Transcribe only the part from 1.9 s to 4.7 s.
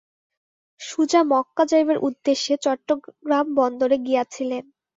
উদ্দেশে চট্টগ্রাম বন্দরে গিয়াছিলেন।